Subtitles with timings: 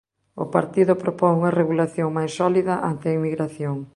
[0.43, 3.77] O partido propón unha regulación máis sólida ante a inmigración.